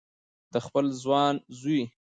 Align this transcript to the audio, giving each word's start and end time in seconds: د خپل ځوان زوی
د 0.53 0.55
خپل 0.65 0.85
ځوان 1.01 1.35
زوی 1.59 1.83